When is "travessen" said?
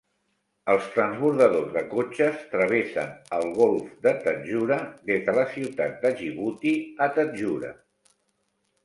2.53-3.11